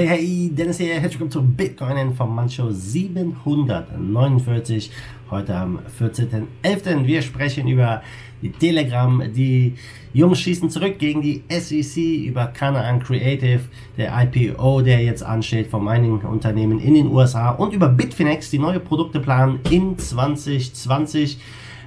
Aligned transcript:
Hey, 0.00 0.08
hey, 0.08 0.48
Dennis 0.50 0.78
hier, 0.78 0.94
herzlich 0.94 1.20
willkommen 1.20 1.30
zum 1.30 1.52
Bitcoin 1.52 1.98
Information 1.98 2.72
749. 2.72 4.90
Heute 5.30 5.54
am 5.54 5.80
14.11. 6.00 7.06
Wir 7.06 7.20
sprechen 7.20 7.68
über 7.68 8.00
die 8.40 8.50
Telegram, 8.50 9.22
die 9.30 9.74
Jungs 10.14 10.40
schießen 10.40 10.70
zurück 10.70 10.98
gegen 10.98 11.20
die 11.20 11.42
SEC, 11.50 12.26
über 12.26 12.46
Canaan 12.46 13.00
Creative, 13.00 13.60
der 13.98 14.10
IPO, 14.22 14.80
der 14.80 15.02
jetzt 15.02 15.22
ansteht 15.22 15.66
von 15.66 15.86
einigen 15.86 16.20
Unternehmen 16.20 16.80
in 16.80 16.94
den 16.94 17.08
USA 17.08 17.50
und 17.50 17.74
über 17.74 17.90
Bitfinex, 17.90 18.48
die 18.48 18.58
neue 18.58 18.80
Produkte 18.80 19.20
planen 19.20 19.60
in 19.68 19.98
2020. 19.98 21.38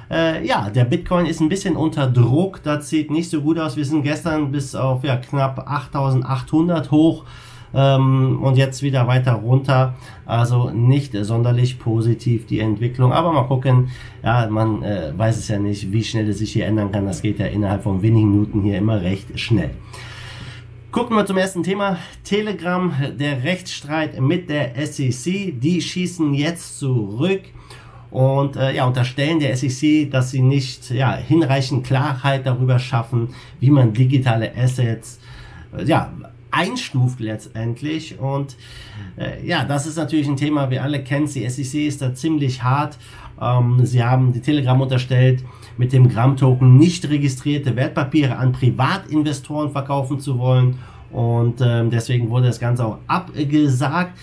Äh, 0.10 0.46
ja, 0.46 0.70
der 0.70 0.86
Bitcoin 0.86 1.26
ist 1.26 1.42
ein 1.42 1.50
bisschen 1.50 1.76
unter 1.76 2.08
Druck. 2.08 2.62
Das 2.64 2.90
sieht 2.90 3.10
nicht 3.12 3.30
so 3.30 3.42
gut 3.42 3.60
aus. 3.60 3.76
Wir 3.76 3.86
sind 3.86 4.04
gestern 4.04 4.52
bis 4.52 4.76
auf 4.76 5.04
ja, 5.04 5.18
knapp 5.18 5.60
8800 5.68 6.92
hoch 6.92 7.26
ähm, 7.74 8.40
und 8.42 8.58
jetzt 8.58 8.84
wieder 8.84 9.08
weiter 9.08 9.34
runter. 9.34 9.96
Also 10.26 10.70
nicht 10.70 11.14
sonderlich 11.14 11.80
positiv 11.80 12.46
die 12.46 12.60
Entwicklung. 12.60 13.12
Aber 13.12 13.32
mal 13.32 13.48
gucken. 13.48 13.90
Ja, 14.24 14.48
man 14.50 14.84
äh, 14.84 15.14
weiß 15.16 15.38
es 15.38 15.48
ja 15.48 15.60
nicht, 15.60 15.92
wie 15.92 16.04
schnell 16.04 16.30
es 16.30 16.40
sich 16.40 16.54
hier 16.54 16.66
ändern 16.68 16.92
kann. 16.92 17.06
Das 17.06 17.22
geht 17.22 17.40
ja 17.40 17.48
innerhalb 17.48 17.84
von 17.84 18.02
wenigen 18.02 18.32
Minuten 18.32 18.62
hier 18.62 18.78
immer 18.78 19.02
recht 19.02 19.40
schnell. 19.40 19.72
Gucken 20.92 21.18
wir 21.18 21.26
zum 21.26 21.36
ersten 21.36 21.62
Thema. 21.62 21.98
Telegram, 22.24 22.94
der 23.20 23.44
Rechtsstreit 23.44 24.22
mit 24.22 24.50
der 24.50 24.74
SEC. 24.86 25.60
Die 25.60 25.82
schießen 25.82 26.34
jetzt 26.34 26.80
zurück 26.80 27.42
und 28.16 28.56
äh, 28.56 28.74
ja, 28.74 28.86
unterstellen 28.86 29.42
der 29.42 29.58
SEC, 29.58 30.10
dass 30.10 30.32
sie 30.32 30.42
nicht 30.42 30.90
ja, 30.90 31.18
hinreichend 31.18 31.86
Klarheit 31.86 32.46
darüber 32.46 32.80
schaffen, 32.80 33.36
wie 33.60 33.70
man 33.70 33.92
digitale 33.92 34.56
Assets 34.56 35.20
äh, 35.78 35.84
ja, 35.84 36.14
einstuft 36.50 37.20
letztendlich. 37.20 38.18
Und 38.18 38.56
äh, 39.18 39.46
ja, 39.46 39.66
das 39.66 39.86
ist 39.86 39.98
natürlich 39.98 40.30
ein 40.30 40.38
Thema, 40.38 40.70
wir 40.70 40.82
alle 40.82 41.04
kennen 41.04 41.28
Die 41.28 41.50
SEC 41.50 41.88
ist 41.88 42.02
da 42.02 42.16
ziemlich 42.16 42.64
hart. 42.64 42.98
Ähm, 43.42 43.86
sie 43.86 44.02
haben 44.02 44.32
die 44.32 44.40
Telegram 44.40 44.80
unterstellt, 44.80 45.44
mit 45.76 45.92
dem 45.92 46.08
Gramm-Token 46.08 46.78
nicht 46.78 47.10
registrierte 47.10 47.76
Wertpapiere 47.76 48.38
an 48.38 48.54
Privatinvestoren 48.54 49.72
verkaufen 49.72 50.22
zu 50.22 50.40
wollen. 50.40 50.80
Und 51.12 51.60
ähm, 51.60 51.90
deswegen 51.90 52.30
wurde 52.30 52.48
das 52.48 52.62
Ganze 52.62 52.86
auch 52.86 53.00
abgesagt. 53.08 54.14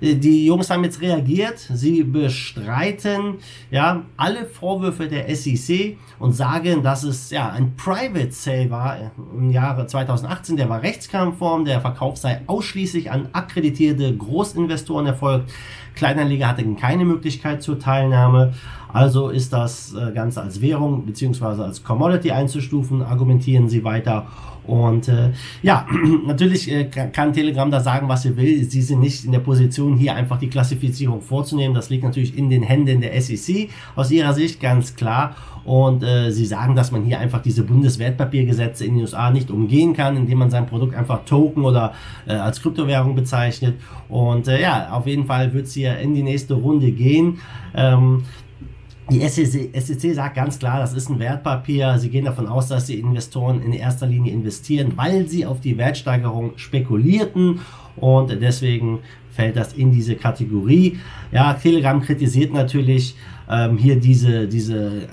Die 0.00 0.46
Jungs 0.46 0.70
haben 0.70 0.84
jetzt 0.84 1.00
reagiert. 1.00 1.58
Sie 1.58 2.04
bestreiten 2.04 3.38
ja 3.70 4.04
alle 4.16 4.46
Vorwürfe 4.46 5.08
der 5.08 5.34
SEC 5.34 5.96
und 6.20 6.34
sagen, 6.34 6.82
dass 6.82 7.02
es 7.02 7.30
ja 7.30 7.50
ein 7.50 7.74
Private 7.74 8.30
Sale 8.30 8.70
war 8.70 8.96
im 9.34 9.50
Jahre 9.50 9.86
2018. 9.86 10.56
Der 10.56 10.68
war 10.68 10.82
rechtskonform. 10.82 11.64
Der 11.64 11.80
Verkauf 11.80 12.16
sei 12.16 12.42
ausschließlich 12.46 13.10
an 13.10 13.28
akkreditierte 13.32 14.16
Großinvestoren 14.16 15.06
erfolgt. 15.06 15.50
Kleinanleger 15.96 16.46
hatten 16.46 16.76
keine 16.76 17.04
Möglichkeit 17.04 17.62
zur 17.62 17.80
Teilnahme. 17.80 18.54
Also 18.92 19.28
ist 19.28 19.52
das 19.52 19.94
äh, 19.94 20.12
Ganze 20.12 20.42
als 20.42 20.60
Währung 20.60 21.04
bzw. 21.04 21.62
als 21.62 21.84
Commodity 21.84 22.30
einzustufen, 22.30 23.02
argumentieren 23.02 23.68
sie 23.68 23.84
weiter. 23.84 24.26
Und 24.68 25.08
äh, 25.08 25.30
ja, 25.62 25.86
natürlich 26.26 26.70
äh, 26.70 26.84
kann 26.84 27.32
Telegram 27.32 27.70
da 27.70 27.80
sagen, 27.80 28.08
was 28.08 28.22
sie 28.22 28.36
will. 28.36 28.64
Sie 28.64 28.82
sind 28.82 29.00
nicht 29.00 29.24
in 29.24 29.32
der 29.32 29.38
Position, 29.38 29.96
hier 29.96 30.14
einfach 30.14 30.38
die 30.38 30.48
Klassifizierung 30.48 31.22
vorzunehmen. 31.22 31.74
Das 31.74 31.88
liegt 31.88 32.04
natürlich 32.04 32.36
in 32.36 32.50
den 32.50 32.62
Händen 32.62 33.00
der 33.00 33.18
SEC 33.20 33.70
aus 33.96 34.10
ihrer 34.10 34.34
Sicht 34.34 34.60
ganz 34.60 34.94
klar. 34.94 35.34
Und 35.64 36.02
äh, 36.02 36.30
sie 36.30 36.44
sagen, 36.44 36.76
dass 36.76 36.92
man 36.92 37.04
hier 37.04 37.18
einfach 37.18 37.42
diese 37.42 37.62
Bundeswertpapiergesetze 37.62 38.84
in 38.84 38.94
den 38.94 39.02
USA 39.02 39.30
nicht 39.30 39.50
umgehen 39.50 39.94
kann, 39.94 40.16
indem 40.16 40.38
man 40.38 40.50
sein 40.50 40.66
Produkt 40.66 40.94
einfach 40.94 41.24
Token 41.24 41.64
oder 41.64 41.94
äh, 42.26 42.32
als 42.32 42.60
Kryptowährung 42.62 43.14
bezeichnet. 43.14 43.74
Und 44.08 44.48
äh, 44.48 44.60
ja, 44.60 44.90
auf 44.92 45.06
jeden 45.06 45.26
Fall 45.26 45.52
wird 45.54 45.66
es 45.66 45.72
hier 45.72 45.98
in 45.98 46.14
die 46.14 46.22
nächste 46.22 46.54
Runde 46.54 46.90
gehen. 46.92 47.40
Ähm, 47.74 48.24
die 49.10 49.26
SEC, 49.26 49.70
SEC, 49.74 50.14
sagt 50.14 50.36
ganz 50.36 50.58
klar, 50.58 50.80
das 50.80 50.92
ist 50.92 51.08
ein 51.08 51.18
Wertpapier. 51.18 51.98
Sie 51.98 52.10
gehen 52.10 52.24
davon 52.24 52.46
aus, 52.46 52.68
dass 52.68 52.86
die 52.86 52.98
Investoren 52.98 53.62
in 53.62 53.72
erster 53.72 54.06
Linie 54.06 54.32
investieren, 54.32 54.92
weil 54.96 55.26
sie 55.28 55.46
auf 55.46 55.60
die 55.60 55.78
Wertsteigerung 55.78 56.52
spekulierten 56.56 57.60
und 57.96 58.30
deswegen 58.40 59.00
fällt 59.30 59.56
das 59.56 59.72
in 59.72 59.92
diese 59.92 60.16
Kategorie. 60.16 60.98
Ja, 61.32 61.54
Telegram 61.54 62.00
kritisiert 62.00 62.52
natürlich 62.52 63.14
ähm, 63.48 63.78
hier 63.78 63.96
diese, 63.96 64.46
diese 64.46 65.08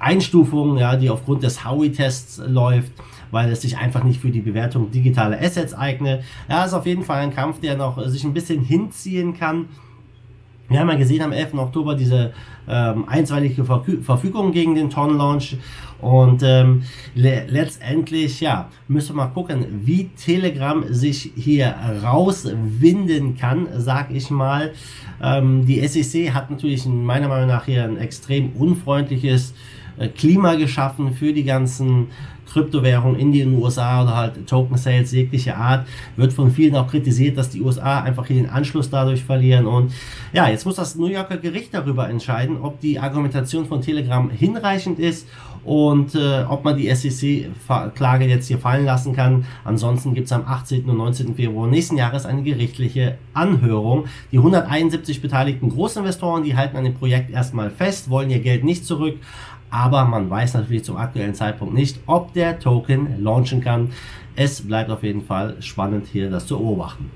Einstufung, 0.00 0.76
ja, 0.76 0.96
die 0.96 1.08
aufgrund 1.08 1.42
des 1.42 1.64
Howey-Tests 1.64 2.42
läuft 2.46 2.92
weil 3.30 3.50
es 3.50 3.62
sich 3.62 3.76
einfach 3.78 4.04
nicht 4.04 4.20
für 4.20 4.30
die 4.30 4.40
Bewertung 4.40 4.90
digitaler 4.90 5.40
Assets 5.40 5.74
eignet. 5.74 6.24
Ja, 6.48 6.64
ist 6.64 6.74
auf 6.74 6.86
jeden 6.86 7.04
Fall 7.04 7.18
ein 7.18 7.34
Kampf, 7.34 7.60
der 7.60 7.76
noch 7.76 8.04
sich 8.06 8.24
ein 8.24 8.34
bisschen 8.34 8.62
hinziehen 8.62 9.34
kann. 9.34 9.68
Wir 10.70 10.78
haben 10.78 10.88
ja 10.88 10.94
gesehen 10.94 11.20
am 11.22 11.32
11. 11.32 11.54
Oktober 11.54 11.96
diese 11.96 12.32
ähm, 12.68 13.04
einstweilige 13.08 13.64
Verfügung 13.64 14.52
gegen 14.52 14.76
den 14.76 14.88
Ton-Launch 14.88 15.56
und 16.00 16.44
ähm, 16.44 16.84
le 17.16 17.44
letztendlich, 17.48 18.40
ja, 18.40 18.70
müssen 18.86 19.16
wir 19.16 19.24
mal 19.24 19.32
gucken, 19.32 19.66
wie 19.84 20.10
Telegram 20.10 20.84
sich 20.88 21.32
hier 21.34 21.74
rauswinden 22.04 23.36
kann, 23.36 23.66
sag 23.78 24.12
ich 24.12 24.30
mal. 24.30 24.72
Ähm, 25.20 25.66
die 25.66 25.86
SEC 25.86 26.32
hat 26.32 26.52
natürlich 26.52 26.86
meiner 26.86 27.26
Meinung 27.26 27.48
nach 27.48 27.64
hier 27.64 27.82
ein 27.82 27.96
extrem 27.96 28.52
unfreundliches 28.52 29.54
äh, 29.98 30.06
Klima 30.06 30.54
geschaffen 30.54 31.14
für 31.14 31.32
die 31.32 31.44
ganzen 31.44 32.10
Kryptowährungen 32.52 33.18
in 33.18 33.32
den 33.32 33.56
USA 33.56 34.02
oder 34.02 34.16
halt 34.16 34.46
Token 34.46 34.76
Sales 34.76 35.12
jeglicher 35.12 35.56
Art. 35.56 35.86
Wird 36.16 36.32
von 36.32 36.50
vielen 36.50 36.76
auch 36.76 36.88
kritisiert, 36.88 37.36
dass 37.38 37.50
die 37.50 37.62
USA 37.62 38.00
einfach 38.00 38.26
hier 38.26 38.36
den 38.36 38.50
Anschluss 38.50 38.90
dadurch 38.90 39.24
verlieren. 39.24 39.66
Und 39.66 39.92
ja, 40.32 40.48
jetzt 40.48 40.66
muss 40.66 40.76
das 40.76 40.96
New 40.96 41.06
Yorker 41.06 41.36
Gericht 41.36 41.74
darüber 41.74 42.08
entscheiden, 42.08 42.58
ob 42.60 42.80
die 42.80 42.98
Argumentation 42.98 43.66
von 43.66 43.80
Telegram 43.80 44.30
hinreichend 44.30 44.98
ist 44.98 45.26
und 45.64 46.14
äh, 46.14 46.44
ob 46.48 46.64
man 46.64 46.76
die 46.76 46.92
SEC-Klage 46.94 48.24
jetzt 48.24 48.48
hier 48.48 48.58
fallen 48.58 48.84
lassen 48.84 49.14
kann. 49.14 49.44
Ansonsten 49.64 50.14
gibt 50.14 50.26
es 50.26 50.32
am 50.32 50.44
18. 50.46 50.88
und 50.88 50.96
19. 50.96 51.34
Februar 51.34 51.68
nächsten 51.68 51.96
Jahres 51.96 52.26
eine 52.26 52.42
gerichtliche 52.42 53.18
Anhörung. 53.34 54.06
Die 54.32 54.38
171 54.38 55.20
beteiligten 55.20 55.68
Großinvestoren, 55.68 56.44
die 56.44 56.56
halten 56.56 56.76
an 56.76 56.84
dem 56.84 56.94
Projekt 56.94 57.30
erstmal 57.30 57.70
fest, 57.70 58.08
wollen 58.10 58.30
ihr 58.30 58.40
Geld 58.40 58.64
nicht 58.64 58.86
zurück 58.86 59.16
aber 59.70 60.04
man 60.04 60.28
weiß 60.28 60.54
natürlich 60.54 60.84
zum 60.84 60.96
aktuellen 60.96 61.34
Zeitpunkt 61.34 61.74
nicht, 61.74 62.00
ob 62.06 62.32
der 62.32 62.39
Token 62.58 63.22
launchen 63.22 63.60
kann. 63.60 63.90
Es 64.36 64.62
bleibt 64.62 64.90
auf 64.90 65.02
jeden 65.02 65.22
Fall 65.22 65.56
spannend 65.60 66.06
hier 66.06 66.30
das 66.30 66.46
zu 66.46 66.58
beobachten. 66.58 67.10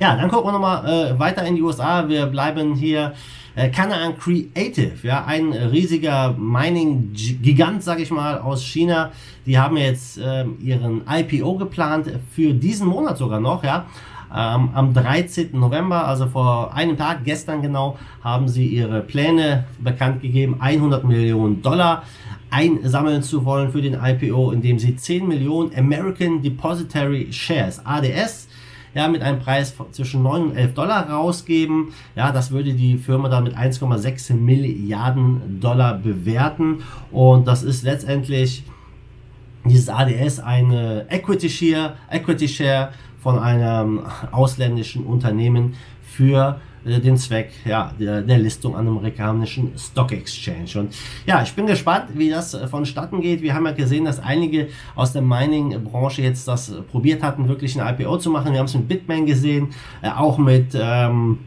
Ja, 0.00 0.16
dann 0.16 0.28
gucken 0.28 0.48
wir 0.48 0.52
nochmal 0.52 0.86
äh, 0.86 1.18
weiter 1.18 1.44
in 1.44 1.56
die 1.56 1.62
USA. 1.62 2.08
Wir 2.08 2.26
bleiben 2.26 2.74
hier 2.74 3.14
äh, 3.56 3.68
Canaan 3.70 4.16
Creative, 4.16 4.94
ja, 5.02 5.24
ein 5.24 5.52
riesiger 5.52 6.34
Mining-Gigant, 6.38 7.82
sag 7.82 7.98
ich 7.98 8.10
mal, 8.12 8.38
aus 8.38 8.64
China. 8.64 9.10
Die 9.46 9.58
haben 9.58 9.76
jetzt 9.76 10.18
äh, 10.18 10.44
ihren 10.60 11.02
IPO 11.10 11.56
geplant 11.56 12.06
für 12.30 12.54
diesen 12.54 12.86
Monat 12.86 13.18
sogar 13.18 13.40
noch, 13.40 13.64
ja. 13.64 13.86
Ähm, 14.30 14.70
am 14.74 14.92
13. 14.92 15.58
November, 15.58 16.06
also 16.06 16.26
vor 16.26 16.74
einem 16.74 16.96
Tag, 16.98 17.24
gestern 17.24 17.62
genau, 17.62 17.98
haben 18.22 18.46
sie 18.46 18.66
ihre 18.66 19.00
Pläne 19.00 19.64
bekannt 19.78 20.20
gegeben, 20.20 20.58
100 20.60 21.02
Millionen 21.02 21.62
Dollar 21.62 22.04
einsammeln 22.50 23.22
zu 23.22 23.44
wollen 23.44 23.72
für 23.72 23.82
den 23.82 23.94
IPO, 23.94 24.52
indem 24.52 24.78
sie 24.78 24.96
10 24.96 25.26
Millionen 25.26 25.76
American 25.76 26.42
Depository 26.42 27.32
Shares, 27.32 27.84
ADS, 27.84 28.48
ja, 28.94 29.06
mit 29.06 29.22
einem 29.22 29.38
Preis 29.38 29.74
zwischen 29.92 30.22
9 30.22 30.42
und 30.42 30.56
11 30.56 30.74
Dollar 30.74 31.08
rausgeben. 31.08 31.92
Ja, 32.16 32.32
das 32.32 32.50
würde 32.50 32.72
die 32.72 32.96
Firma 32.96 33.28
dann 33.28 33.44
mit 33.44 33.56
1,6 33.56 34.34
Milliarden 34.34 35.60
Dollar 35.60 35.98
bewerten. 35.98 36.82
Und 37.12 37.46
das 37.46 37.62
ist 37.62 37.82
letztendlich 37.82 38.64
dieses 39.64 39.88
ADS 39.88 40.40
eine 40.40 41.06
Equity 41.10 41.50
Share, 41.50 41.96
Equity 42.10 42.48
Share 42.48 42.92
von 43.22 43.38
einem 43.38 44.00
ausländischen 44.32 45.04
Unternehmen 45.04 45.74
für 46.02 46.60
den 46.84 47.16
Zweck 47.16 47.50
ja, 47.64 47.92
der, 47.98 48.22
der 48.22 48.38
Listung 48.38 48.74
an 48.74 48.86
einem 48.86 48.98
amerikanischen 48.98 49.72
Stock 49.76 50.12
Exchange. 50.12 50.70
Und 50.76 50.94
ja, 51.26 51.42
ich 51.42 51.52
bin 51.52 51.66
gespannt, 51.66 52.06
wie 52.14 52.30
das 52.30 52.54
äh, 52.54 52.66
vonstatten 52.66 53.20
geht. 53.20 53.42
Wir 53.42 53.54
haben 53.54 53.66
ja 53.66 53.72
gesehen, 53.72 54.04
dass 54.04 54.18
einige 54.18 54.68
aus 54.94 55.12
der 55.12 55.22
Mining-Branche 55.22 56.22
jetzt 56.22 56.48
das 56.48 56.72
probiert 56.90 57.22
hatten, 57.22 57.48
wirklich 57.48 57.80
ein 57.80 57.94
IPO 57.94 58.18
zu 58.18 58.30
machen. 58.30 58.52
Wir 58.52 58.58
haben 58.58 58.66
es 58.66 58.74
mit 58.74 58.88
Bitmain 58.88 59.26
gesehen, 59.26 59.68
äh, 60.02 60.10
auch 60.10 60.38
mit... 60.38 60.74
Ähm, 60.74 61.38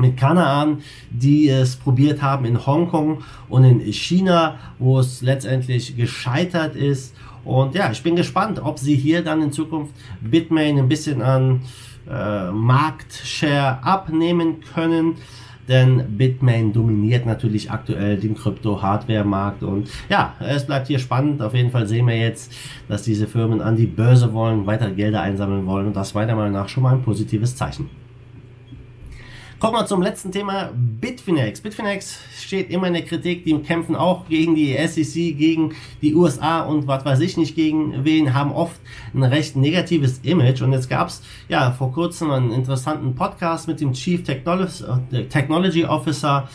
mit 0.00 0.16
Kanaan, 0.16 0.82
die 1.10 1.48
es 1.48 1.74
probiert 1.74 2.22
haben 2.22 2.44
in 2.44 2.64
Hongkong 2.64 3.24
und 3.48 3.64
in 3.64 3.80
China, 3.92 4.56
wo 4.78 5.00
es 5.00 5.22
letztendlich 5.22 5.96
gescheitert 5.96 6.76
ist. 6.76 7.16
Und 7.44 7.74
ja, 7.74 7.90
ich 7.90 8.02
bin 8.02 8.14
gespannt, 8.14 8.60
ob 8.62 8.78
sie 8.78 8.94
hier 8.94 9.24
dann 9.24 9.42
in 9.42 9.52
Zukunft 9.52 9.92
Bitmain 10.20 10.78
ein 10.78 10.88
bisschen 10.88 11.22
an 11.22 11.62
äh, 12.10 12.50
Marktshare 12.50 13.82
abnehmen 13.82 14.60
können. 14.74 15.16
Denn 15.68 16.16
Bitmain 16.16 16.72
dominiert 16.72 17.26
natürlich 17.26 17.70
aktuell 17.70 18.16
den 18.16 18.34
Krypto-Hardware-Markt. 18.34 19.62
Und 19.62 19.90
ja, 20.08 20.34
es 20.40 20.66
bleibt 20.66 20.86
hier 20.86 20.98
spannend. 20.98 21.42
Auf 21.42 21.52
jeden 21.52 21.70
Fall 21.70 21.86
sehen 21.86 22.06
wir 22.06 22.16
jetzt, 22.16 22.54
dass 22.88 23.02
diese 23.02 23.26
Firmen 23.26 23.60
an 23.60 23.76
die 23.76 23.86
Börse 23.86 24.32
wollen, 24.32 24.66
weitere 24.66 24.92
Gelder 24.92 25.20
einsammeln 25.20 25.66
wollen. 25.66 25.88
Und 25.88 25.96
das 25.96 26.14
meiner 26.14 26.34
Meinung 26.34 26.52
nach 26.52 26.70
schon 26.70 26.82
mal 26.82 26.94
ein 26.94 27.02
positives 27.02 27.54
Zeichen. 27.54 27.90
Kommen 29.60 29.74
wir 29.74 29.86
zum 29.86 30.02
letzten 30.02 30.30
Thema, 30.30 30.70
Bitfinex. 30.72 31.60
Bitfinex 31.60 32.20
steht 32.38 32.70
immer 32.70 32.86
in 32.86 32.92
der 32.92 33.02
Kritik, 33.02 33.42
die 33.42 33.58
kämpfen 33.58 33.96
auch 33.96 34.28
gegen 34.28 34.54
die 34.54 34.76
SEC, 34.86 35.36
gegen 35.36 35.74
die 36.00 36.14
USA 36.14 36.60
und 36.60 36.86
was 36.86 37.04
weiß 37.04 37.18
ich 37.18 37.36
nicht 37.36 37.56
gegen 37.56 38.04
wen, 38.04 38.34
haben 38.34 38.52
oft 38.52 38.80
ein 39.12 39.24
recht 39.24 39.56
negatives 39.56 40.20
Image. 40.22 40.62
Und 40.62 40.72
jetzt 40.72 40.88
gab 40.88 41.08
es 41.08 41.22
ja 41.48 41.72
vor 41.72 41.90
kurzem 41.90 42.30
einen 42.30 42.52
interessanten 42.52 43.16
Podcast 43.16 43.66
mit 43.66 43.80
dem 43.80 43.94
Chief 43.94 44.22
Technology 44.22 45.84
Officer 45.84 46.48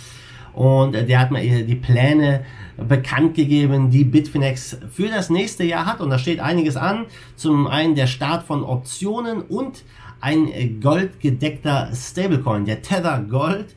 und 0.54 0.94
der 0.94 1.20
hat 1.20 1.32
mir 1.32 1.64
die 1.64 1.76
Pläne 1.76 2.46
bekannt 2.78 3.36
gegeben, 3.36 3.90
die 3.90 4.04
Bitfinex 4.04 4.78
für 4.92 5.08
das 5.08 5.30
nächste 5.30 5.64
Jahr 5.64 5.86
hat. 5.86 6.02
Und 6.02 6.10
da 6.10 6.18
steht 6.18 6.40
einiges 6.40 6.76
an. 6.78 7.06
Zum 7.36 7.68
einen 7.68 7.96
der 7.96 8.08
Start 8.08 8.44
von 8.44 8.64
Optionen 8.64 9.42
und 9.42 9.84
ein 10.22 10.80
goldgedeckter 10.80 11.90
Stablecoin, 11.94 12.66
der 12.66 12.82
Tether 12.82 13.26
Gold. 13.30 13.76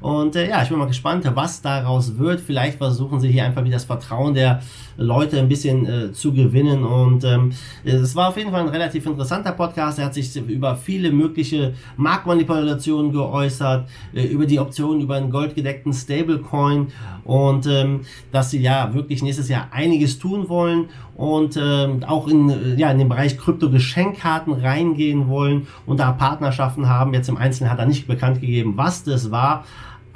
Und 0.00 0.36
äh, 0.36 0.48
ja, 0.48 0.62
ich 0.62 0.68
bin 0.68 0.78
mal 0.78 0.86
gespannt, 0.86 1.28
was 1.34 1.62
daraus 1.62 2.18
wird. 2.18 2.40
Vielleicht 2.40 2.78
versuchen 2.78 3.20
sie 3.20 3.28
hier 3.28 3.44
einfach 3.44 3.64
wieder 3.64 3.76
das 3.76 3.84
Vertrauen 3.84 4.34
der 4.34 4.60
Leute 4.96 5.38
ein 5.38 5.48
bisschen 5.48 5.86
äh, 5.86 6.12
zu 6.12 6.32
gewinnen. 6.32 6.84
Und 6.84 7.24
ähm, 7.24 7.52
es 7.84 8.14
war 8.14 8.28
auf 8.28 8.36
jeden 8.36 8.50
Fall 8.50 8.62
ein 8.62 8.68
relativ 8.68 9.06
interessanter 9.06 9.52
Podcast. 9.52 9.98
Er 9.98 10.06
hat 10.06 10.14
sich 10.14 10.34
über 10.36 10.76
viele 10.76 11.10
mögliche 11.10 11.74
Marktmanipulationen 11.96 13.12
geäußert, 13.12 13.88
äh, 14.14 14.24
über 14.24 14.46
die 14.46 14.58
Optionen 14.58 15.02
über 15.02 15.16
einen 15.16 15.30
goldgedeckten 15.30 15.92
Stablecoin 15.92 16.88
und 17.24 17.66
ähm, 17.66 18.02
dass 18.32 18.50
sie 18.50 18.60
ja 18.60 18.94
wirklich 18.94 19.22
nächstes 19.22 19.48
Jahr 19.48 19.68
einiges 19.72 20.18
tun 20.18 20.48
wollen 20.48 20.86
und 21.16 21.58
ähm, 21.60 22.04
auch 22.04 22.28
in, 22.28 22.50
äh, 22.50 22.74
ja, 22.76 22.90
in 22.90 22.98
den 22.98 23.08
Bereich 23.08 23.36
Krypto-Geschenkkarten 23.36 24.52
reingehen 24.52 25.28
wollen 25.28 25.66
und 25.86 26.00
da 26.00 26.12
Partnerschaften 26.12 26.88
haben. 26.88 27.14
Jetzt 27.14 27.28
im 27.28 27.36
Einzelnen 27.36 27.70
hat 27.70 27.78
er 27.78 27.86
nicht 27.86 28.06
bekannt 28.06 28.40
gegeben, 28.40 28.74
was 28.76 29.04
das 29.04 29.30
war 29.30 29.64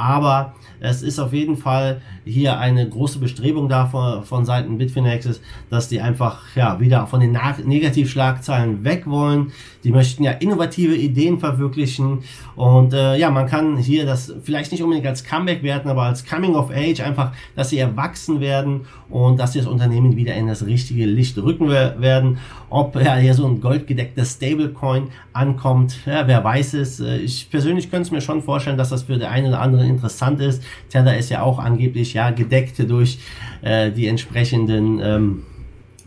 aber 0.00 0.54
es 0.80 1.02
ist 1.02 1.18
auf 1.18 1.34
jeden 1.34 1.58
Fall 1.58 2.00
hier 2.24 2.58
eine 2.58 2.88
große 2.88 3.18
Bestrebung 3.18 3.68
da 3.68 3.86
von, 3.86 4.24
von 4.24 4.46
Seiten 4.46 4.78
Bitfinex, 4.78 5.40
dass 5.68 5.88
die 5.88 6.00
einfach 6.00 6.40
ja 6.56 6.80
wieder 6.80 7.06
von 7.06 7.20
den 7.20 7.36
Negativschlagzeilen 7.64 8.82
weg 8.82 9.06
wollen. 9.06 9.52
Die 9.84 9.90
möchten 9.90 10.24
ja 10.24 10.32
innovative 10.32 10.96
Ideen 10.96 11.38
verwirklichen 11.38 12.20
und 12.56 12.94
äh, 12.94 13.16
ja, 13.16 13.30
man 13.30 13.46
kann 13.46 13.76
hier 13.76 14.06
das 14.06 14.32
vielleicht 14.42 14.72
nicht 14.72 14.82
unbedingt 14.82 15.06
als 15.06 15.22
Comeback 15.22 15.62
werten, 15.62 15.88
aber 15.88 16.04
als 16.04 16.24
Coming 16.24 16.54
of 16.54 16.70
Age 16.70 17.00
einfach, 17.00 17.32
dass 17.54 17.68
sie 17.68 17.78
erwachsen 17.78 18.40
werden 18.40 18.86
und 19.10 19.38
dass 19.38 19.52
sie 19.52 19.58
das 19.58 19.68
Unternehmen 19.68 20.16
wieder 20.16 20.34
in 20.34 20.46
das 20.46 20.64
richtige 20.64 21.04
Licht 21.04 21.36
rücken 21.36 21.68
werden. 21.68 22.38
Ob 22.70 22.94
ja 22.94 23.16
hier 23.16 23.34
so 23.34 23.46
ein 23.46 23.60
goldgedeckter 23.60 24.24
Stablecoin 24.24 25.08
ankommt, 25.32 25.98
ja, 26.06 26.26
wer 26.28 26.42
weiß 26.42 26.74
es. 26.74 27.00
Äh, 27.00 27.18
ich 27.18 27.50
persönlich 27.50 27.90
könnte 27.90 28.06
es 28.06 28.10
mir 28.12 28.20
schon 28.20 28.42
vorstellen, 28.42 28.78
dass 28.78 28.90
das 28.90 29.02
für 29.02 29.18
der 29.18 29.30
eine 29.30 29.48
oder 29.48 29.60
andere 29.60 29.84
interessant 29.84 30.40
ist. 30.40 30.62
Tether 30.88 31.18
ist 31.18 31.30
ja 31.30 31.42
auch 31.42 31.58
angeblich 31.58 32.14
ja 32.14 32.30
gedeckt 32.30 32.78
durch 32.88 33.18
äh, 33.62 33.90
die 33.90 34.06
entsprechenden 34.06 35.00
ähm, 35.02 35.42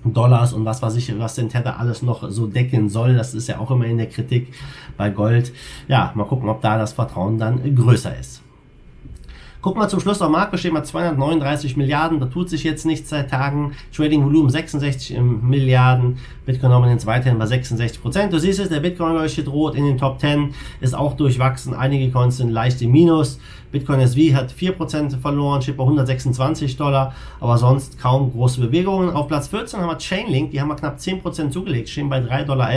Dollars 0.05 0.53
und 0.53 0.65
was 0.65 0.81
weiß 0.81 0.95
ich, 0.95 1.17
was 1.19 1.35
den 1.35 1.49
Tether 1.49 1.79
alles 1.79 2.01
noch 2.01 2.29
so 2.29 2.47
decken 2.47 2.89
soll. 2.89 3.15
Das 3.15 3.33
ist 3.33 3.47
ja 3.47 3.59
auch 3.59 3.69
immer 3.71 3.85
in 3.85 3.97
der 3.97 4.07
Kritik 4.07 4.53
bei 4.97 5.09
Gold. 5.09 5.51
Ja, 5.89 6.11
mal 6.15 6.25
gucken, 6.25 6.49
ob 6.49 6.61
da 6.61 6.77
das 6.77 6.93
Vertrauen 6.93 7.37
dann 7.37 7.75
größer 7.75 8.17
ist. 8.17 8.41
Gucken 9.63 9.81
wir 9.81 9.87
zum 9.87 10.01
Schluss 10.01 10.21
auf 10.21 10.29
Markt, 10.29 10.59
stehen 10.59 10.73
wir 10.73 10.83
239 10.83 11.77
Milliarden, 11.77 12.19
da 12.19 12.25
tut 12.25 12.49
sich 12.49 12.65
jetzt 12.65 12.85
nichts 12.85 13.09
seit 13.09 13.29
Tagen. 13.29 13.71
Trading 13.95 14.25
Volumen 14.25 14.49
66 14.49 15.17
Milliarden, 15.17 16.17
Bitcoin 16.45 16.69
Dominance 16.69 17.05
weiterhin 17.05 17.39
bei 17.39 17.45
66 17.45 18.01
Prozent. 18.01 18.33
Du 18.33 18.39
siehst 18.39 18.59
es, 18.59 18.67
der 18.67 18.81
Bitcoin 18.81 19.13
leuchtet 19.13 19.47
rot 19.47 19.75
in 19.75 19.85
den 19.85 19.97
Top 19.97 20.19
10, 20.19 20.53
ist 20.81 20.93
auch 20.93 21.13
durchwachsen, 21.13 21.73
einige 21.73 22.11
Coins 22.11 22.35
sind 22.35 22.49
leicht 22.49 22.81
im 22.81 22.91
Minus. 22.91 23.39
Bitcoin 23.73 23.99
SV 23.99 24.35
hat 24.35 24.53
4% 24.53 25.17
verloren, 25.17 25.61
steht 25.63 25.77
bei 25.77 25.83
126 25.83 26.77
Dollar, 26.77 27.13
aber 27.39 27.57
sonst 27.57 27.99
kaum 27.99 28.31
große 28.31 28.61
Bewegungen. 28.61 29.09
Auf 29.09 29.27
Platz 29.27 29.47
14 29.47 29.79
haben 29.79 29.89
wir 29.89 29.97
Chainlink, 29.97 30.51
die 30.51 30.61
haben 30.61 30.67
wir 30.67 30.75
knapp 30.75 30.99
10% 30.99 31.49
zugelegt, 31.49 31.89
stehen 31.89 32.07
bei 32.07 32.19
3,11 32.19 32.45
Dollar, 32.45 32.69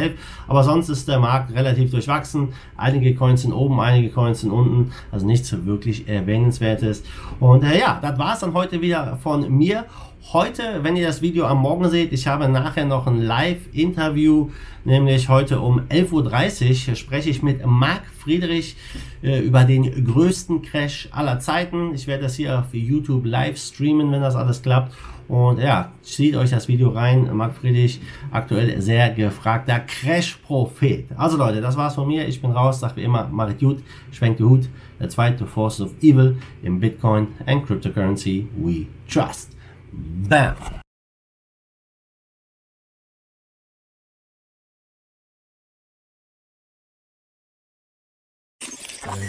aber 0.48 0.64
sonst 0.64 0.88
ist 0.88 1.06
der 1.06 1.18
Markt 1.18 1.54
relativ 1.54 1.90
durchwachsen. 1.90 2.48
Einige 2.78 3.14
Coins 3.14 3.42
sind 3.42 3.52
oben, 3.52 3.78
einige 3.78 4.08
Coins 4.08 4.40
sind 4.40 4.50
unten, 4.50 4.90
also 5.12 5.26
nichts 5.26 5.54
wirklich 5.66 6.08
erwähnenswertes. 6.08 7.04
Und 7.40 7.62
äh, 7.62 7.78
ja, 7.78 7.98
das 8.00 8.18
war 8.18 8.32
es 8.32 8.40
dann 8.40 8.54
heute 8.54 8.80
wieder 8.80 9.18
von 9.22 9.50
mir. 9.54 9.84
Heute, 10.32 10.82
wenn 10.82 10.96
ihr 10.96 11.06
das 11.06 11.22
Video 11.22 11.46
am 11.46 11.58
Morgen 11.58 11.88
seht, 11.88 12.12
ich 12.12 12.26
habe 12.26 12.48
nachher 12.48 12.84
noch 12.84 13.06
ein 13.06 13.22
Live-Interview, 13.22 14.50
nämlich 14.84 15.28
heute 15.28 15.60
um 15.60 15.82
11.30 15.82 16.88
Uhr 16.88 16.96
spreche 16.96 17.30
ich 17.30 17.44
mit 17.44 17.64
Marc 17.64 18.02
Friedrich 18.18 18.76
äh, 19.22 19.38
über 19.38 19.62
den 19.62 20.04
größten 20.04 20.62
Crash 20.62 21.08
aller 21.12 21.38
Zeiten. 21.38 21.94
Ich 21.94 22.08
werde 22.08 22.24
das 22.24 22.34
hier 22.34 22.58
auf 22.58 22.74
YouTube 22.74 23.24
live 23.24 23.56
streamen, 23.56 24.10
wenn 24.10 24.20
das 24.20 24.34
alles 24.34 24.62
klappt. 24.62 24.96
Und 25.28 25.60
ja, 25.60 25.92
zieht 26.02 26.34
euch 26.34 26.50
das 26.50 26.66
Video 26.66 26.88
rein. 26.88 27.32
Marc 27.32 27.54
Friedrich, 27.54 28.00
aktuell 28.32 28.80
sehr 28.82 29.10
gefragter 29.10 29.78
Crash-Prophet. 29.78 31.06
Also 31.16 31.36
Leute, 31.36 31.60
das 31.60 31.76
war's 31.76 31.94
von 31.94 32.08
mir. 32.08 32.26
Ich 32.26 32.42
bin 32.42 32.50
raus, 32.50 32.80
sag 32.80 32.96
wie 32.96 33.04
immer, 33.04 33.28
macht 33.28 33.60
gut, 33.60 33.78
schwenkt 34.10 34.40
die 34.40 34.44
Hut. 34.44 34.68
Der 34.98 35.08
zweite 35.08 35.46
Force 35.46 35.80
of 35.80 35.92
Evil 36.02 36.36
im 36.64 36.80
Bitcoin 36.80 37.28
and 37.46 37.64
Cryptocurrency 37.64 38.48
we 38.56 38.86
trust. 39.08 39.56
Bam! 39.96 40.56